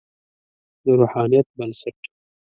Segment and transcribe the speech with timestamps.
[0.83, 1.95] د روحانیت بنسټ.